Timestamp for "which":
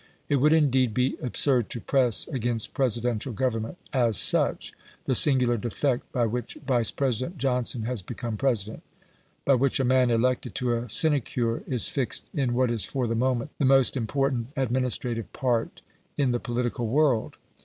6.25-6.57, 9.53-9.79